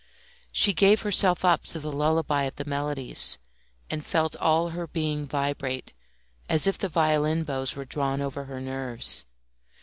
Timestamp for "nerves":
8.59-9.25